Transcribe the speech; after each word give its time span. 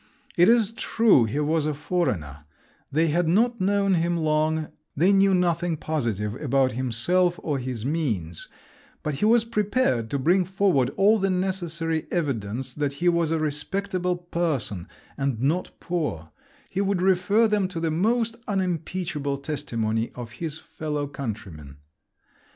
It 0.35 0.49
is 0.49 0.71
true 0.73 1.25
he 1.25 1.39
was 1.41 1.67
a 1.67 1.75
foreigner; 1.75 2.45
they 2.91 3.09
had 3.09 3.27
not 3.27 3.61
known 3.61 3.93
him 3.93 4.17
long, 4.17 4.69
they 4.97 5.11
knew 5.13 5.35
nothing 5.35 5.77
positive 5.77 6.33
about 6.41 6.71
himself 6.71 7.39
or 7.43 7.59
his 7.59 7.85
means; 7.85 8.47
but 9.03 9.13
he 9.13 9.25
was 9.25 9.43
prepared 9.45 10.09
to 10.09 10.17
bring 10.17 10.43
forward 10.43 10.89
all 10.97 11.19
the 11.19 11.29
necessary 11.29 12.07
evidence 12.09 12.73
that 12.73 12.93
he 12.93 13.09
was 13.09 13.29
a 13.29 13.37
respectable 13.37 14.15
person 14.17 14.87
and 15.19 15.39
not 15.39 15.69
poor; 15.79 16.31
he 16.67 16.81
would 16.81 16.99
refer 17.03 17.47
them 17.47 17.67
to 17.67 17.79
the 17.79 17.91
most 17.91 18.35
unimpeachable 18.47 19.37
testimony 19.37 20.11
of 20.15 20.31
his 20.31 20.57
fellow 20.57 21.05
countrymen! 21.05 21.75